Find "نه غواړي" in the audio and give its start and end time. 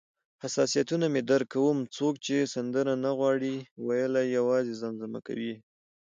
3.05-3.53